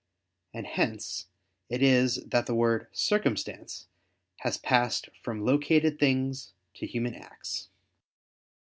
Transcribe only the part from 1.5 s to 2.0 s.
it